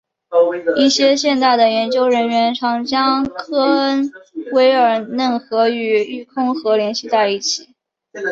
[0.77, 4.11] 一些现代的研究人员常将科恩
[4.51, 7.75] 威尔嫩河与育空河联系在一起。